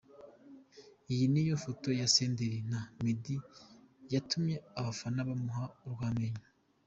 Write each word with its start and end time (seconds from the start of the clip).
Iyi 1.11 1.25
niyo 1.31 1.55
foto 1.65 1.87
ya 1.99 2.07
Senderi 2.15 2.59
na 2.71 2.79
Meddy 3.03 3.35
yatumye 4.13 4.55
abafana 4.79 5.19
bamuha 5.27 5.65
urw’amenyo. 5.85 6.45